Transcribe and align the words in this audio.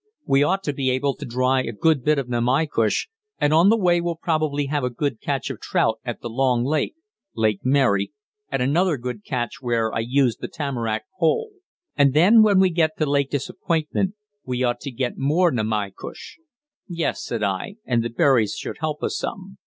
We 0.25 0.41
ought 0.41 0.63
to 0.63 0.73
be 0.73 0.89
able 0.89 1.13
to 1.17 1.27
dry 1.27 1.61
a 1.61 1.71
good 1.71 2.03
bit 2.03 2.17
of 2.17 2.27
namaycush, 2.27 3.07
and 3.37 3.53
on 3.53 3.69
the 3.69 3.77
way 3.77 4.01
we'll 4.01 4.15
probably 4.15 4.65
have 4.65 4.83
a 4.83 4.89
good 4.89 5.21
catch 5.21 5.51
of 5.51 5.59
trout 5.61 5.99
at 6.03 6.21
the 6.21 6.27
long 6.27 6.63
lake 6.65 6.95
[Lake 7.35 7.59
Mary], 7.63 8.11
and 8.51 8.63
another 8.63 8.97
good 8.97 9.23
catch 9.23 9.61
where 9.61 9.93
I 9.93 9.99
used 9.99 10.41
the 10.41 10.47
tamarack 10.47 11.03
pole. 11.19 11.51
And 11.95 12.15
then 12.15 12.41
when 12.41 12.59
we 12.59 12.71
get 12.71 12.97
to 12.97 13.05
Lake 13.05 13.29
Disappointment 13.29 14.15
we 14.43 14.63
ought 14.63 14.79
to 14.79 14.91
get 14.91 15.19
more 15.19 15.51
namaycush." 15.51 16.37
"Yes," 16.87 17.23
said 17.23 17.43
I; 17.43 17.75
"and 17.85 18.03
the 18.03 18.09
berries 18.09 18.55
should 18.55 18.79
help 18.79 19.03
us 19.03 19.15
some." 19.19 19.59